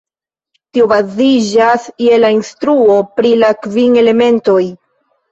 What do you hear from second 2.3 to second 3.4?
instruo pri